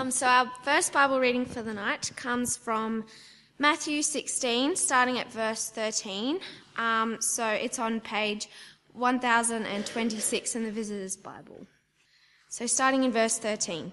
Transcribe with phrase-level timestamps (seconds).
[0.00, 3.04] Um, so, our first Bible reading for the night comes from
[3.58, 6.40] Matthew 16, starting at verse 13.
[6.78, 8.48] Um, so, it's on page
[8.94, 11.66] 1026 in the Visitor's Bible.
[12.48, 13.92] So, starting in verse 13.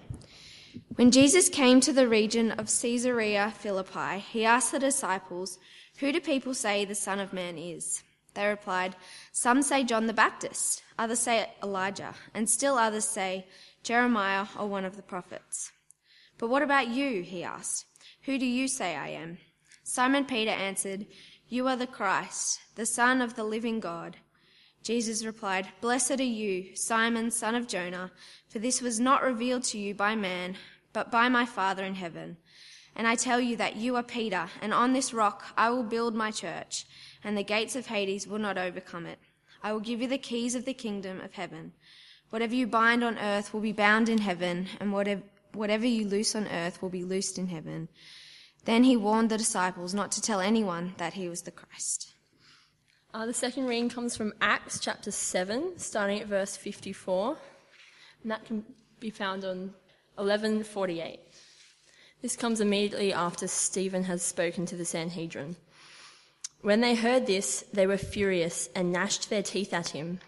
[0.96, 5.58] When Jesus came to the region of Caesarea Philippi, he asked the disciples,
[5.98, 8.02] Who do people say the Son of Man is?
[8.32, 8.96] They replied,
[9.32, 13.46] Some say John the Baptist, others say Elijah, and still others say
[13.82, 15.70] Jeremiah or one of the prophets.
[16.38, 17.22] But what about you?
[17.22, 17.84] he asked.
[18.22, 19.38] Who do you say I am?
[19.82, 21.06] Simon Peter answered,
[21.48, 24.16] You are the Christ, the Son of the living God.
[24.82, 28.12] Jesus replied, Blessed are you, Simon, son of Jonah,
[28.48, 30.56] for this was not revealed to you by man,
[30.92, 32.36] but by my Father in heaven.
[32.94, 36.14] And I tell you that you are Peter, and on this rock I will build
[36.14, 36.86] my church,
[37.22, 39.18] and the gates of Hades will not overcome it.
[39.62, 41.72] I will give you the keys of the kingdom of heaven.
[42.30, 45.22] Whatever you bind on earth will be bound in heaven, and whatever
[45.54, 47.88] whatever you loose on earth will be loosed in heaven.
[48.64, 52.12] Then he warned the disciples not to tell anyone that he was the Christ.
[53.14, 57.36] Uh, the second reading comes from Acts chapter 7, starting at verse 54,
[58.22, 58.64] and that can
[59.00, 59.72] be found on
[60.16, 61.18] 1148.
[62.20, 65.56] This comes immediately after Stephen has spoken to the Sanhedrin.
[66.60, 70.18] When they heard this, they were furious and gnashed their teeth at him.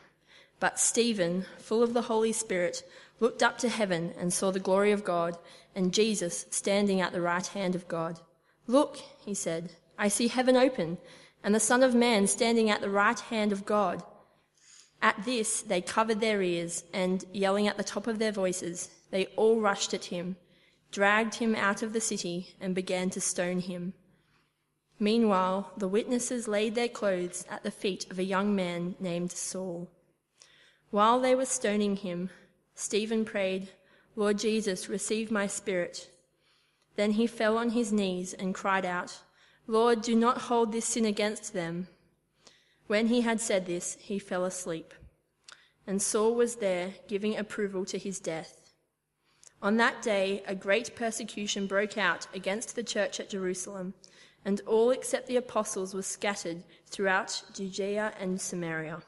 [0.60, 2.84] But Stephen, full of the Holy Spirit,
[3.18, 5.38] looked up to heaven and saw the glory of God
[5.74, 8.20] and Jesus standing at the right hand of God.
[8.66, 10.98] Look, he said, I see heaven open
[11.42, 14.02] and the Son of Man standing at the right hand of God.
[15.02, 19.26] At this, they covered their ears and, yelling at the top of their voices, they
[19.36, 20.36] all rushed at him,
[20.90, 23.94] dragged him out of the city, and began to stone him.
[24.98, 29.88] Meanwhile, the witnesses laid their clothes at the feet of a young man named Saul.
[30.90, 32.30] While they were stoning him,
[32.74, 33.68] Stephen prayed,
[34.16, 36.10] Lord Jesus, receive my spirit.
[36.96, 39.20] Then he fell on his knees and cried out,
[39.66, 41.86] Lord, do not hold this sin against them.
[42.88, 44.92] When he had said this, he fell asleep.
[45.86, 48.72] And Saul was there, giving approval to his death.
[49.62, 53.94] On that day, a great persecution broke out against the church at Jerusalem,
[54.44, 59.02] and all except the apostles were scattered throughout Judea and Samaria.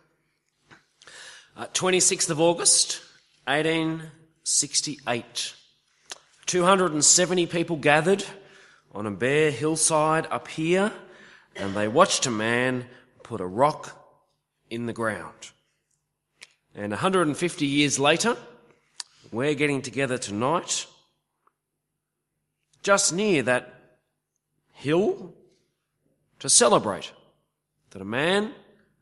[1.55, 3.03] Uh, 26th of August,
[3.45, 5.55] 1868.
[6.47, 8.25] 270 people gathered
[8.93, 10.91] on a bare hillside up here,
[11.55, 12.87] and they watched a man
[13.23, 14.03] put a rock
[14.71, 15.51] in the ground.
[16.75, 18.35] And 150 years later,
[19.31, 20.87] we're getting together tonight,
[22.83, 23.99] just near that
[24.73, 25.35] hill,
[26.39, 27.13] to celebrate
[27.91, 28.55] that a man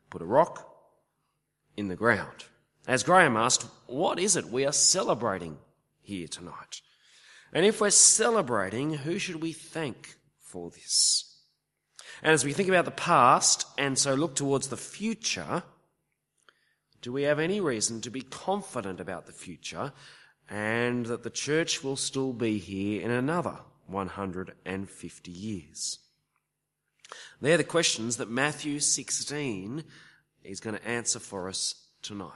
[0.09, 0.67] put a rock
[1.77, 2.45] in the ground.
[2.87, 5.57] As Graham asked, what is it we are celebrating
[6.01, 6.81] here tonight?
[7.53, 11.31] And if we're celebrating, who should we thank for this?
[12.23, 15.63] And as we think about the past and so look towards the future,
[17.01, 19.91] do we have any reason to be confident about the future
[20.49, 25.99] and that the church will still be here in another 150 years?
[27.41, 29.83] They're the questions that Matthew 16
[30.43, 32.31] is going to answer for us tonight.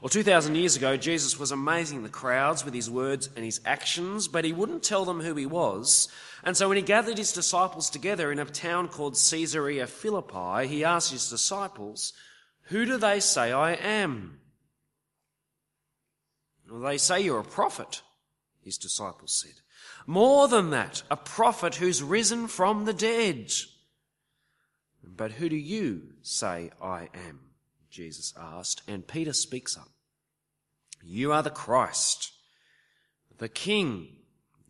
[0.00, 4.26] Well, 2,000 years ago, Jesus was amazing the crowds with his words and his actions,
[4.26, 6.08] but he wouldn't tell them who he was.
[6.42, 10.84] And so when he gathered his disciples together in a town called Caesarea Philippi, he
[10.84, 12.12] asked his disciples,
[12.64, 14.40] Who do they say I am?
[16.70, 18.02] Well, they say you're a prophet,
[18.62, 19.60] his disciples said.
[20.06, 23.52] More than that, a prophet who's risen from the dead.
[25.04, 27.40] But who do you say I am?
[27.90, 29.88] Jesus asked, and Peter speaks up.
[31.02, 32.32] You are the Christ,
[33.38, 34.08] the King,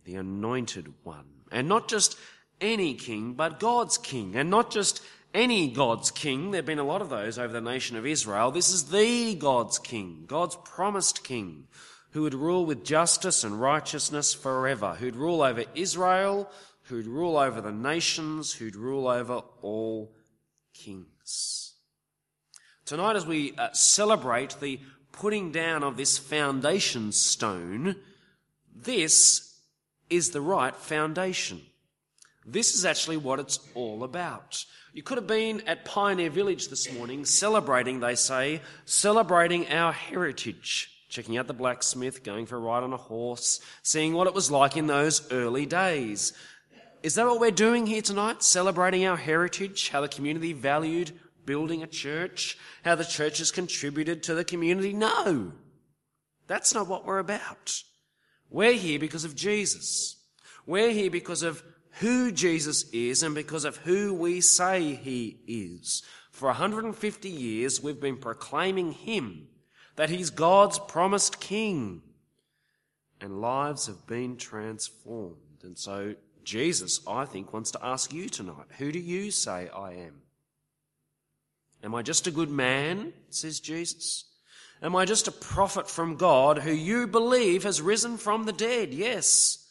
[0.05, 1.27] the anointed one.
[1.51, 2.19] And not just
[2.61, 4.35] any king, but God's king.
[4.37, 5.03] And not just
[5.35, 6.51] any God's king.
[6.51, 8.51] There have been a lot of those over the nation of Israel.
[8.51, 11.67] This is the God's king, God's promised king,
[12.11, 16.51] who would rule with justice and righteousness forever, who'd rule over Israel,
[16.85, 20.15] who'd rule over the nations, who'd rule over all
[20.75, 21.75] kings.
[22.85, 24.81] Tonight, as we uh, celebrate the
[25.13, 27.97] putting down of this foundation stone,
[28.75, 29.61] this
[30.11, 31.61] is the right foundation.
[32.45, 34.65] This is actually what it's all about.
[34.93, 40.91] You could have been at Pioneer Village this morning celebrating, they say, celebrating our heritage,
[41.09, 44.51] checking out the blacksmith, going for a ride on a horse, seeing what it was
[44.51, 46.33] like in those early days.
[47.03, 48.45] Is that what we're doing here tonight?
[48.45, 51.13] Celebrating our heritage, how the community valued
[51.45, 54.93] building a church, how the church has contributed to the community.
[54.93, 55.53] No,
[56.47, 57.75] that's not what we're about.
[58.51, 60.17] We're here because of Jesus.
[60.67, 61.65] We're here because of
[61.99, 66.03] who Jesus is and because of who we say he is.
[66.31, 69.49] For 150 years, we've been proclaiming him,
[69.97, 72.03] that he's God's promised king.
[73.21, 75.37] And lives have been transformed.
[75.63, 79.93] And so Jesus, I think, wants to ask you tonight, who do you say I
[79.93, 80.23] am?
[81.85, 84.25] Am I just a good man, says Jesus?
[84.83, 88.93] Am I just a prophet from God who you believe has risen from the dead?
[88.93, 89.69] Yes.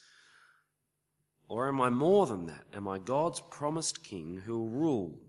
[1.47, 2.63] Or am I more than that?
[2.73, 5.19] Am I God's promised king who will rule?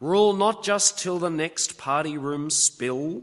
[0.00, 3.22] Rule not just till the next party room spill,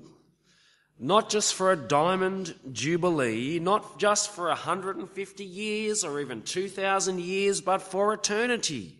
[0.98, 7.62] not just for a diamond jubilee, not just for 150 years or even 2,000 years,
[7.62, 9.00] but for eternity.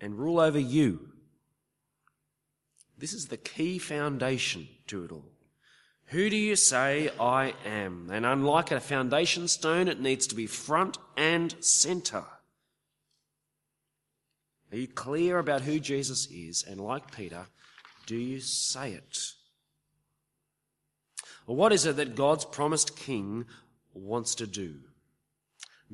[0.00, 1.08] And rule over you.
[2.98, 5.30] This is the key foundation to it all.
[6.06, 8.10] Who do you say I am?
[8.12, 12.24] And unlike a foundation stone, it needs to be front and center.
[14.72, 16.64] Are you clear about who Jesus is?
[16.68, 17.46] And like Peter,
[18.06, 19.18] do you say it?
[21.46, 23.46] What is it that God's promised king
[23.94, 24.74] wants to do?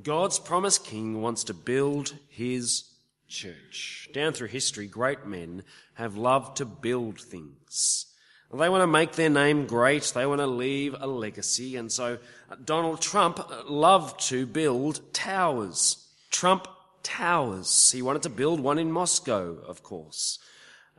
[0.03, 2.85] God's promised king wants to build his
[3.29, 4.09] church.
[4.15, 5.63] Down through history, great men
[5.95, 8.07] have loved to build things.
[8.53, 10.05] They want to make their name great.
[10.15, 11.77] They want to leave a legacy.
[11.77, 12.19] And so
[12.51, 16.07] uh, Donald Trump uh, loved to build towers.
[16.31, 16.69] Trump
[17.03, 17.91] Towers.
[17.91, 20.39] He wanted to build one in Moscow, of course.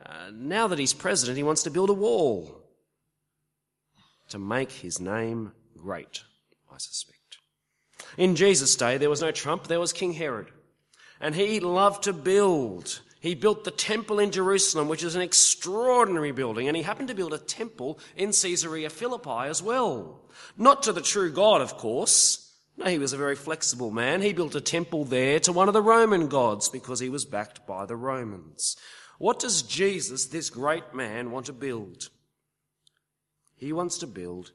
[0.04, 2.63] Uh, now that he's president, he wants to build a wall
[4.28, 6.22] to make his name great,
[6.72, 7.38] I suspect.
[8.16, 10.48] In Jesus' day, there was no Trump, there was King Herod.
[11.20, 13.00] And he loved to build.
[13.20, 17.14] He built the temple in Jerusalem, which is an extraordinary building, and he happened to
[17.14, 20.20] build a temple in Caesarea Philippi as well.
[20.58, 22.52] Not to the true God, of course.
[22.76, 24.20] No, he was a very flexible man.
[24.20, 27.66] He built a temple there to one of the Roman gods because he was backed
[27.66, 28.76] by the Romans.
[29.18, 32.10] What does Jesus, this great man, want to build?
[33.64, 34.52] He wants to build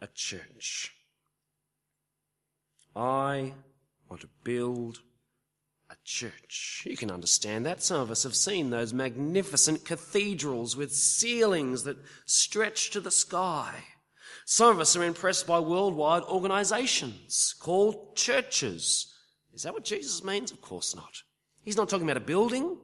[0.00, 0.94] a church.
[2.94, 3.54] I
[4.08, 5.00] want to build
[5.90, 6.84] a church.
[6.86, 7.82] You can understand that.
[7.82, 11.96] Some of us have seen those magnificent cathedrals with ceilings that
[12.26, 13.74] stretch to the sky.
[14.44, 19.12] Some of us are impressed by worldwide organizations called churches.
[19.52, 20.52] Is that what Jesus means?
[20.52, 21.24] Of course not.
[21.64, 22.78] He's not talking about a building.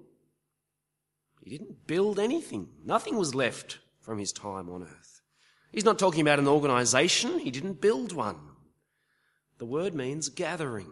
[1.44, 2.70] He didn't build anything.
[2.84, 5.13] Nothing was left from his time on earth.
[5.74, 7.40] He's not talking about an organization.
[7.40, 8.38] He didn't build one.
[9.58, 10.86] The word means gathering.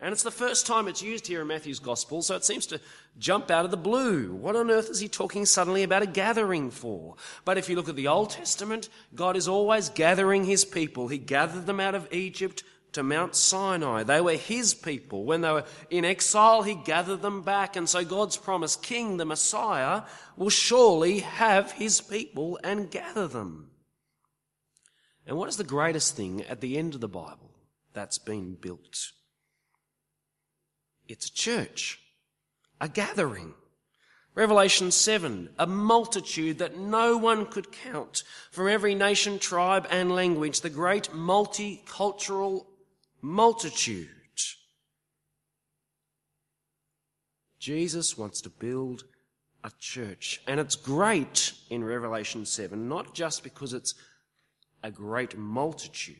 [0.00, 2.80] And it's the first time it's used here in Matthew's Gospel, so it seems to
[3.18, 4.32] jump out of the blue.
[4.34, 7.14] What on earth is he talking suddenly about a gathering for?
[7.44, 11.08] But if you look at the Old Testament, God is always gathering his people.
[11.08, 14.02] He gathered them out of Egypt to Mount Sinai.
[14.02, 15.24] They were his people.
[15.24, 17.76] When they were in exile, he gathered them back.
[17.76, 20.02] And so God's promised king, the Messiah,
[20.36, 23.70] will surely have his people and gather them.
[25.28, 27.50] And what is the greatest thing at the end of the Bible
[27.92, 29.12] that's been built?
[31.06, 32.00] It's a church,
[32.80, 33.52] a gathering.
[34.34, 40.60] Revelation 7, a multitude that no one could count from every nation, tribe, and language,
[40.60, 42.64] the great multicultural
[43.20, 44.08] multitude.
[47.58, 49.04] Jesus wants to build
[49.64, 53.94] a church, and it's great in Revelation 7, not just because it's
[54.82, 56.16] a great multitude,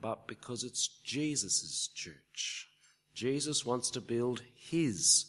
[0.00, 2.68] but because it's Jesus' church.
[3.14, 5.26] Jesus wants to build his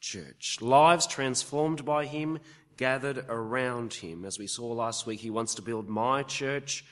[0.00, 0.58] church.
[0.60, 2.38] Lives transformed by him,
[2.76, 4.24] gathered around him.
[4.24, 6.84] As we saw last week, he wants to build my church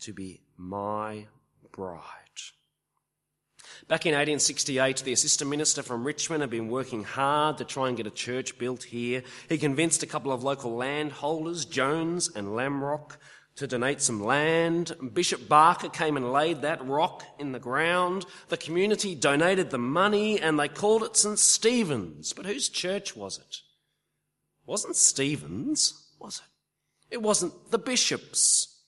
[0.00, 1.26] to be my
[1.72, 2.04] bride.
[3.88, 7.96] Back in 1868, the assistant minister from Richmond had been working hard to try and
[7.96, 9.22] get a church built here.
[9.48, 13.16] He convinced a couple of local landholders, Jones and Lamrock,
[13.60, 14.96] to donate some land.
[15.12, 18.24] Bishop Barker came and laid that rock in the ground.
[18.48, 21.38] The community donated the money and they called it St.
[21.38, 22.32] Stephen's.
[22.32, 23.56] But whose church was it?
[24.62, 27.14] It wasn't Stephen's, was it?
[27.14, 28.78] It wasn't the bishop's.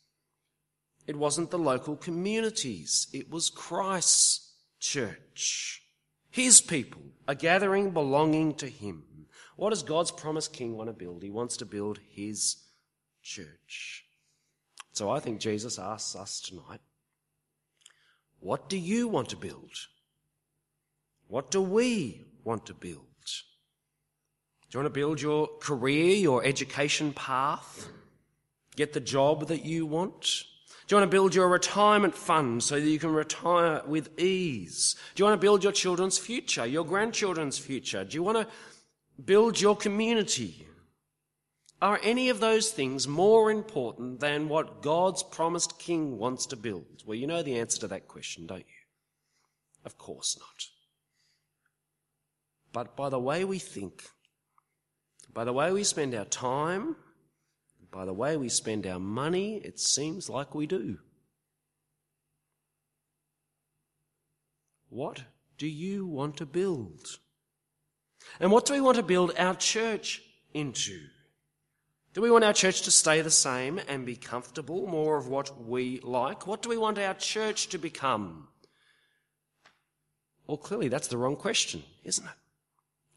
[1.06, 3.08] It wasn't the local communities.
[3.12, 5.82] It was Christ's church.
[6.30, 9.04] His people, a gathering belonging to him.
[9.56, 11.22] What does God's promised king want to build?
[11.22, 12.56] He wants to build his
[13.22, 14.06] church.
[14.92, 16.80] So I think Jesus asks us tonight,
[18.40, 19.70] what do you want to build?
[21.28, 23.06] What do we want to build?
[24.68, 27.88] Do you want to build your career, your education path?
[28.76, 30.44] Get the job that you want?
[30.86, 34.96] Do you want to build your retirement fund so that you can retire with ease?
[35.14, 38.04] Do you want to build your children's future, your grandchildren's future?
[38.04, 38.46] Do you want to
[39.22, 40.66] build your community?
[41.82, 47.02] Are any of those things more important than what God's promised king wants to build?
[47.04, 48.84] Well, you know the answer to that question, don't you?
[49.84, 50.66] Of course not.
[52.72, 54.04] But by the way we think,
[55.34, 56.94] by the way we spend our time,
[57.90, 60.98] by the way we spend our money, it seems like we do.
[64.88, 65.24] What
[65.58, 67.18] do you want to build?
[68.38, 70.22] And what do we want to build our church
[70.54, 71.00] into?
[72.14, 75.66] Do we want our church to stay the same and be comfortable, more of what
[75.66, 76.46] we like?
[76.46, 78.48] What do we want our church to become?
[80.46, 82.32] Well, clearly that's the wrong question, isn't it?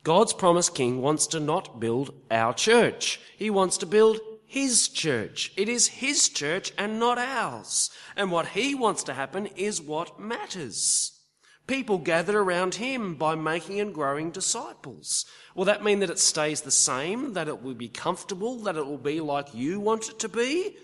[0.03, 3.19] God's promised king wants to not build our church.
[3.35, 5.51] He wants to build his church.
[5.57, 7.89] It is his church and not ours.
[8.15, 11.19] And what he wants to happen is what matters.
[11.67, 15.25] People gathered around him by making and growing disciples.
[15.55, 18.85] Will that mean that it stays the same, that it will be comfortable, that it
[18.85, 20.77] will be like you want it to be?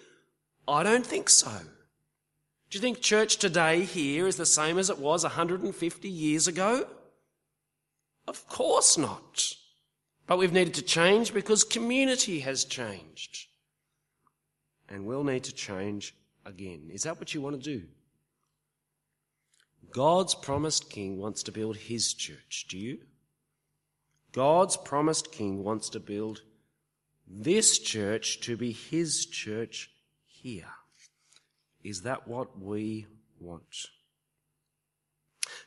[0.68, 1.52] I don't think so.
[2.72, 6.88] Do you think church today here is the same as it was 150 years ago?
[8.28, 9.54] Of course not.
[10.26, 13.48] But we've needed to change because community has changed.
[14.90, 16.90] And we'll need to change again.
[16.92, 17.86] Is that what you want to do?
[19.92, 22.66] God's promised king wants to build his church.
[22.70, 23.00] Do you?
[24.32, 26.42] God's promised king wants to build
[27.28, 29.92] this church to be his church
[30.26, 30.72] here.
[31.84, 33.08] Is that what we
[33.40, 33.88] want?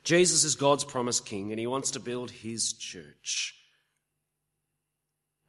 [0.02, 3.54] Jesus is God's promised king and he wants to build his church.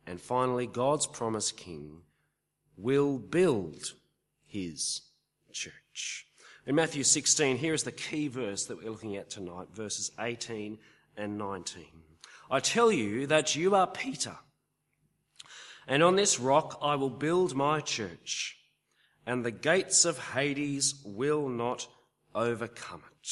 [0.07, 2.01] And finally, God's promised king
[2.77, 3.93] will build
[4.45, 5.01] his
[5.51, 6.27] church.
[6.67, 10.79] In Matthew 16, here is the key verse that we're looking at tonight, verses 18
[11.15, 11.85] and 19.
[12.49, 14.35] I tell you that you are Peter,
[15.87, 18.57] and on this rock I will build my church,
[19.27, 21.87] and the gates of Hades will not
[22.33, 23.29] overcome it.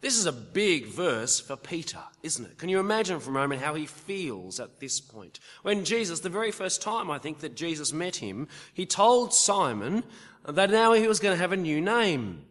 [0.00, 2.56] This is a big verse for Peter, isn't it?
[2.56, 5.38] Can you imagine for a moment how he feels at this point?
[5.60, 10.04] When Jesus, the very first time I think that Jesus met him, he told Simon
[10.46, 12.44] that now he was going to have a new name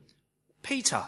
[0.62, 1.04] Peter.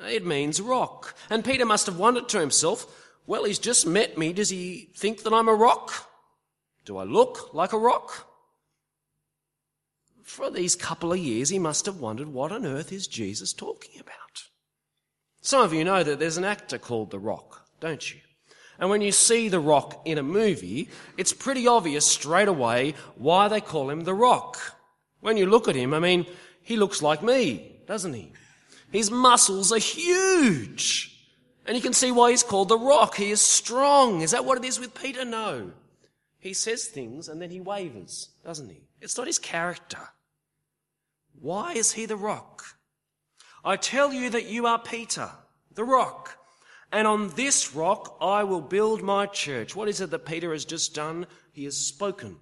[0.00, 1.14] It means rock.
[1.30, 2.86] And Peter must have wondered to himself,
[3.26, 4.32] well, he's just met me.
[4.32, 6.10] Does he think that I'm a rock?
[6.84, 8.26] Do I look like a rock?
[10.22, 14.00] For these couple of years, he must have wondered what on earth is Jesus talking
[14.00, 14.14] about.
[15.40, 18.20] Some of you know that there's an actor called The Rock, don't you?
[18.78, 23.48] And when you see The Rock in a movie, it's pretty obvious straight away why
[23.48, 24.58] they call him The Rock.
[25.24, 26.26] When you look at him, I mean,
[26.60, 28.30] he looks like me, doesn't he?
[28.92, 31.18] His muscles are huge.
[31.64, 33.14] And you can see why he's called the rock.
[33.14, 34.20] He is strong.
[34.20, 35.24] Is that what it is with Peter?
[35.24, 35.70] No.
[36.40, 38.82] He says things and then he wavers, doesn't he?
[39.00, 40.10] It's not his character.
[41.40, 42.62] Why is he the rock?
[43.64, 45.30] I tell you that you are Peter,
[45.74, 46.36] the rock.
[46.92, 49.74] And on this rock I will build my church.
[49.74, 51.26] What is it that Peter has just done?
[51.50, 52.40] He has spoken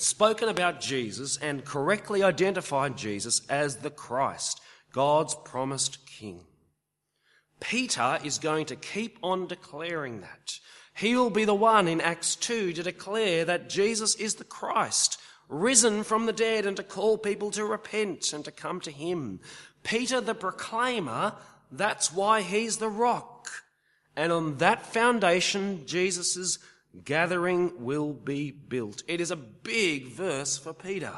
[0.00, 4.60] spoken about Jesus and correctly identified Jesus as the Christ,
[4.92, 6.40] God's promised King.
[7.60, 10.58] Peter is going to keep on declaring that.
[10.94, 16.02] He'll be the one in Acts 2 to declare that Jesus is the Christ, risen
[16.02, 19.40] from the dead, and to call people to repent and to come to Him.
[19.82, 21.34] Peter the proclaimer,
[21.70, 23.48] that's why he's the rock.
[24.16, 26.58] And on that foundation, Jesus'
[27.04, 29.02] gathering will be built.
[29.06, 31.12] It is a big verse for Peter.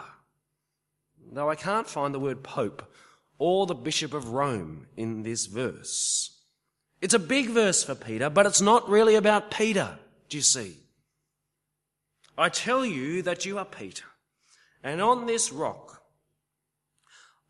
[1.32, 2.90] Though I can't find the word Pope
[3.38, 6.40] or the Bishop of Rome in this verse.
[7.00, 9.98] It's a big verse for Peter, but it's not really about Peter,
[10.28, 10.76] do you see?
[12.38, 14.04] I tell you that you are Peter,
[14.82, 16.02] and on this rock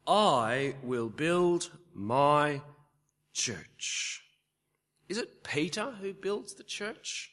[0.07, 2.63] I will build my
[3.33, 4.23] church.
[5.09, 7.33] Is it Peter who builds the church?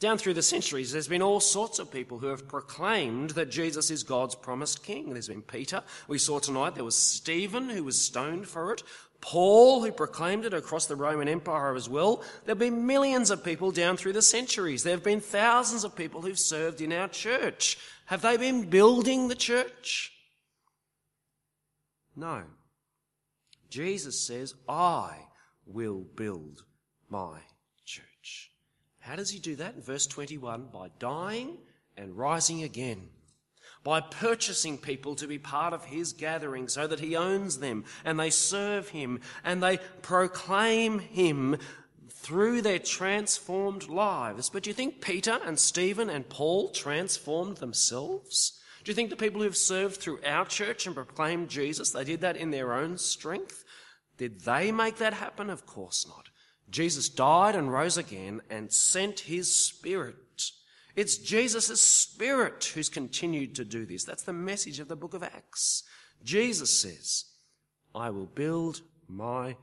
[0.00, 3.90] Down through the centuries, there's been all sorts of people who have proclaimed that Jesus
[3.90, 5.12] is God's promised king.
[5.12, 5.82] There's been Peter.
[6.06, 8.84] We saw tonight there was Stephen who was stoned for it.
[9.20, 12.18] Paul who proclaimed it across the Roman Empire as well.
[12.44, 14.84] There have been millions of people down through the centuries.
[14.84, 17.78] There have been thousands of people who've served in our church.
[18.06, 20.12] Have they been building the church?
[22.14, 22.44] No.
[23.68, 25.16] Jesus says, I
[25.66, 26.62] will build
[27.10, 27.40] my
[29.08, 29.74] how does he do that?
[29.74, 31.56] In verse 21, by dying
[31.96, 33.08] and rising again.
[33.84, 38.18] by purchasing people to be part of his gathering so that he owns them and
[38.18, 41.56] they serve him and they proclaim him
[42.10, 44.50] through their transformed lives.
[44.50, 48.60] But do you think Peter and Stephen and Paul transformed themselves?
[48.84, 52.20] Do you think the people who've served through our church and proclaimed Jesus, they did
[52.20, 53.64] that in their own strength?
[54.18, 55.48] Did they make that happen?
[55.48, 56.28] Of course not.
[56.70, 60.16] Jesus died and rose again and sent his spirit.
[60.96, 64.04] It's Jesus' spirit who's continued to do this.
[64.04, 65.84] That's the message of the book of Acts.
[66.22, 67.24] Jesus says,
[67.94, 69.56] I will build my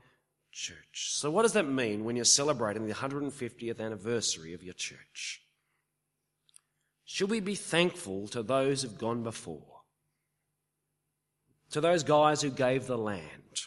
[0.50, 1.12] church.
[1.12, 5.42] So what does that mean when you're celebrating the 150th anniversary of your church?
[7.04, 9.82] Should we be thankful to those who've gone before?
[11.70, 13.60] To those guys who gave the land?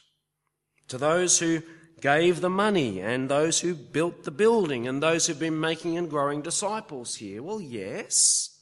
[0.89, 1.61] To those who
[2.01, 6.09] gave the money and those who built the building and those who've been making and
[6.09, 7.41] growing disciples here?
[7.43, 8.57] Well, yes.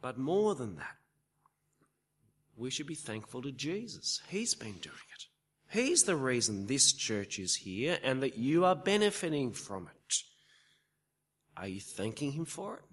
[0.00, 0.96] But more than that,
[2.56, 4.20] we should be thankful to Jesus.
[4.28, 5.24] He's been doing it.
[5.70, 10.14] He's the reason this church is here and that you are benefiting from it.
[11.56, 12.84] Are you thanking Him for it?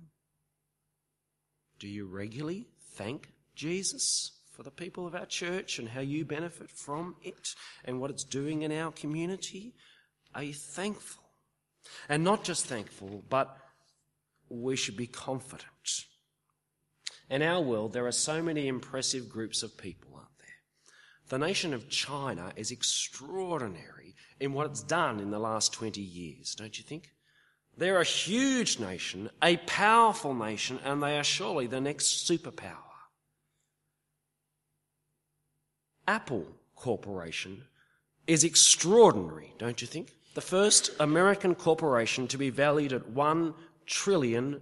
[1.79, 4.31] Do you regularly thank Jesus?
[4.51, 7.55] For the people of our church and how you benefit from it
[7.86, 9.74] and what it's doing in our community?
[10.36, 11.24] Are you thankful?
[12.10, 13.58] And not just thankful, but
[14.50, 15.65] we should be confident.
[17.29, 20.48] In our world, there are so many impressive groups of people, aren't there?
[21.29, 26.55] The nation of China is extraordinary in what it's done in the last 20 years,
[26.55, 27.12] don't you think?
[27.77, 32.90] They're a huge nation, a powerful nation, and they are surely the next superpower.
[36.11, 37.63] Apple Corporation
[38.27, 40.13] is extraordinary, don't you think?
[40.33, 43.53] The first American corporation to be valued at $1
[43.85, 44.59] trillion.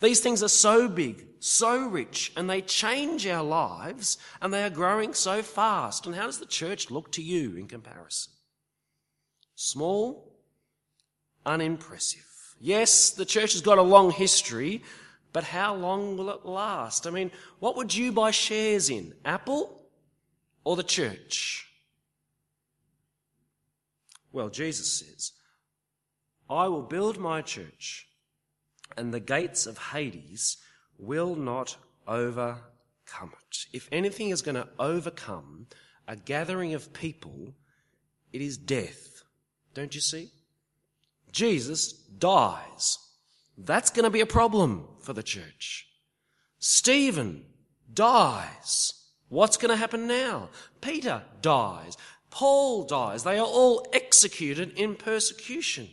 [0.00, 4.70] These things are so big, so rich, and they change our lives, and they are
[4.70, 6.06] growing so fast.
[6.06, 8.32] And how does the church look to you in comparison?
[9.54, 10.32] Small,
[11.44, 12.54] unimpressive.
[12.58, 14.82] Yes, the church has got a long history,
[15.32, 17.06] but how long will it last?
[17.06, 19.14] I mean, what would you buy shares in?
[19.24, 19.82] Apple
[20.64, 21.66] or the church?
[24.32, 25.32] Well, Jesus says,
[26.48, 28.08] I will build my church,
[28.96, 30.56] and the gates of Hades
[30.98, 33.66] will not overcome it.
[33.72, 35.66] If anything is going to overcome
[36.06, 37.54] a gathering of people,
[38.32, 39.22] it is death.
[39.74, 40.30] Don't you see?
[41.30, 42.98] Jesus dies
[43.58, 45.88] that's going to be a problem for the church.
[46.58, 47.44] Stephen
[47.92, 48.94] dies.
[49.28, 50.48] What's going to happen now?
[50.80, 51.96] Peter dies.
[52.30, 53.24] Paul dies.
[53.24, 55.88] They are all executed in persecution.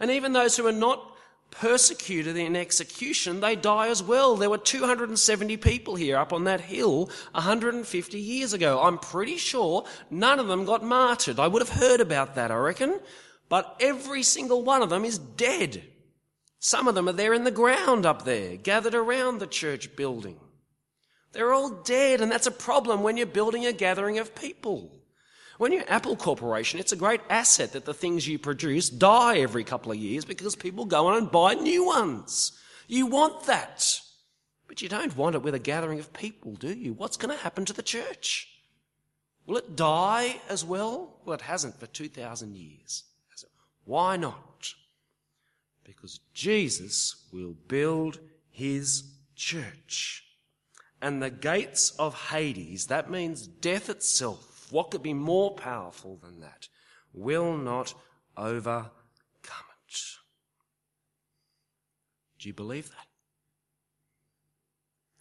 [0.00, 1.08] And even those who are not
[1.50, 4.36] persecuted in execution, they die as well.
[4.36, 8.80] There were 270 people here up on that hill 150 years ago.
[8.80, 11.38] I'm pretty sure none of them got martyred.
[11.38, 13.00] I would have heard about that, I reckon.
[13.48, 15.82] But every single one of them is dead.
[16.64, 20.38] Some of them are there in the ground up there, gathered around the church building.
[21.32, 24.92] They're all dead, and that's a problem when you're building a gathering of people.
[25.58, 29.64] When you're Apple Corporation, it's a great asset that the things you produce die every
[29.64, 32.52] couple of years because people go on and buy new ones.
[32.86, 34.00] You want that.
[34.68, 36.92] But you don't want it with a gathering of people, do you?
[36.92, 38.48] What's going to happen to the church?
[39.46, 41.16] Will it die as well?
[41.24, 43.02] Well, it hasn't for 2,000 years.
[43.84, 44.51] Why not?
[45.94, 48.18] Because Jesus will build
[48.50, 49.04] his
[49.36, 50.24] church.
[51.00, 56.40] And the gates of Hades, that means death itself, what could be more powerful than
[56.40, 56.68] that,
[57.12, 57.94] will not
[58.36, 58.90] overcome
[59.88, 60.00] it.
[62.38, 63.06] Do you believe that?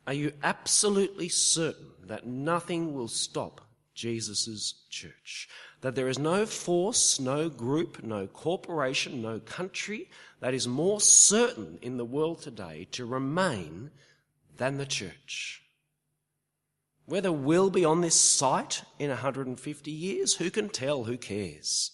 [0.07, 3.61] Are you absolutely certain that nothing will stop
[4.01, 5.47] Jesus' church?
[5.81, 10.09] that there is no force, no group, no corporation, no country
[10.39, 13.89] that is more certain in the world today to remain
[14.57, 15.63] than the church.
[17.05, 21.91] Whether we'll be on this site in 150 years, who can tell, who cares?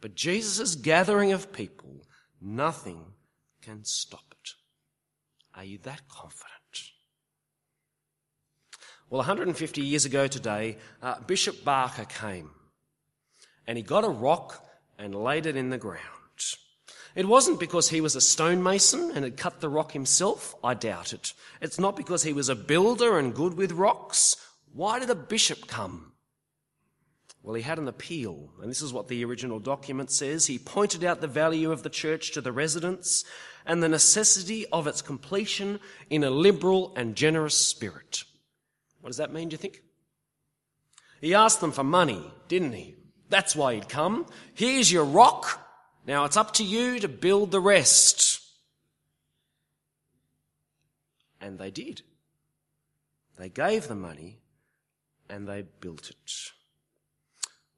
[0.00, 2.06] But Jesus' gathering of people,
[2.40, 3.14] nothing
[3.62, 4.50] can stop it.
[5.56, 6.57] Are you that confident?
[9.10, 12.50] Well, 150 years ago today, uh, Bishop Barker came
[13.66, 14.66] and he got a rock
[14.98, 16.02] and laid it in the ground.
[17.14, 20.54] It wasn't because he was a stonemason and had cut the rock himself.
[20.62, 21.32] I doubt it.
[21.60, 24.36] It's not because he was a builder and good with rocks.
[24.72, 26.12] Why did a bishop come?
[27.42, 30.46] Well, he had an appeal, and this is what the original document says.
[30.46, 33.24] He pointed out the value of the church to the residents
[33.64, 38.24] and the necessity of its completion in a liberal and generous spirit.
[39.08, 39.80] What does that mean, do you think?
[41.22, 42.94] He asked them for money, didn't he?
[43.30, 44.26] That's why he'd come.
[44.52, 45.66] Here's your rock.
[46.06, 48.42] Now it's up to you to build the rest.
[51.40, 52.02] And they did.
[53.38, 54.40] They gave the money
[55.30, 56.32] and they built it.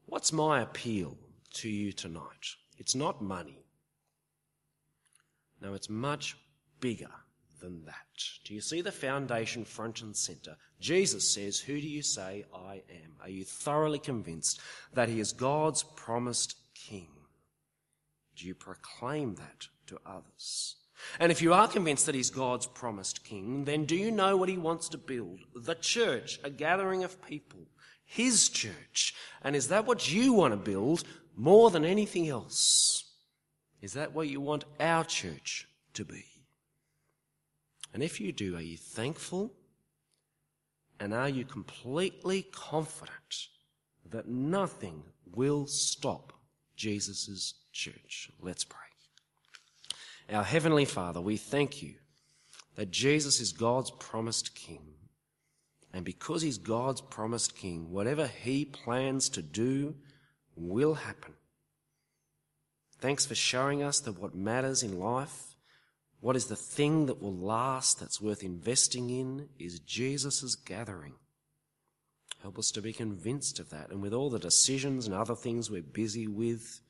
[0.06, 1.16] What's my appeal
[1.52, 2.56] to you tonight?
[2.76, 3.62] It's not money.
[5.62, 6.36] No, it's much
[6.80, 7.12] bigger
[7.60, 7.94] than that.
[8.44, 10.56] Do you see the foundation front and centre?
[10.80, 13.12] Jesus says, Who do you say I am?
[13.22, 14.60] Are you thoroughly convinced
[14.94, 17.08] that he is God's promised king?
[18.36, 20.76] Do you proclaim that to others?
[21.18, 24.48] And if you are convinced that he's God's promised king, then do you know what
[24.48, 25.40] he wants to build?
[25.54, 27.60] The church, a gathering of people,
[28.04, 29.14] his church.
[29.42, 31.04] And is that what you want to build
[31.36, 33.04] more than anything else?
[33.80, 36.24] Is that what you want our church to be?
[37.92, 39.52] And if you do, are you thankful?
[40.98, 43.48] And are you completely confident
[44.10, 46.32] that nothing will stop
[46.76, 48.30] Jesus' church?
[48.40, 48.78] Let's pray.
[50.32, 51.94] Our Heavenly Father, we thank you
[52.76, 54.94] that Jesus is God's promised King.
[55.92, 59.96] And because He's God's promised King, whatever He plans to do
[60.54, 61.34] will happen.
[63.00, 65.49] Thanks for showing us that what matters in life,
[66.20, 71.14] what is the thing that will last, that's worth investing in, is Jesus' gathering.
[72.42, 73.90] Help us to be convinced of that.
[73.90, 76.80] And with all the decisions and other things we're busy with,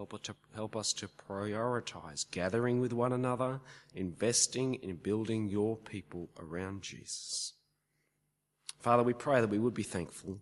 [0.00, 3.60] Help us, to, help us to prioritize gathering with one another,
[3.94, 7.52] investing in building your people around Jesus.
[8.78, 10.38] Father, we pray that we would be thankful.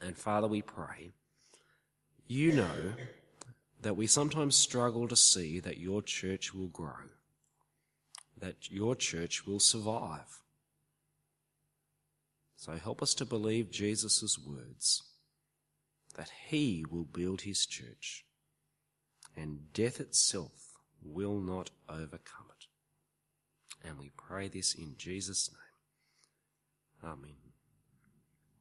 [0.00, 1.10] And Father, we pray,
[2.26, 2.94] you know
[3.82, 7.10] that we sometimes struggle to see that your church will grow,
[8.38, 10.40] that your church will survive.
[12.56, 15.02] So help us to believe Jesus' words
[16.14, 18.24] that he will build his church
[19.36, 20.52] and death itself
[21.02, 22.66] will not overcome it.
[23.88, 27.12] And we pray this in Jesus' name.
[27.12, 27.41] Amen.